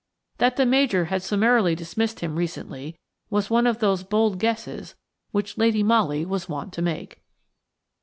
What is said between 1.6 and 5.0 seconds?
dismissed him recently was one of those bold guesses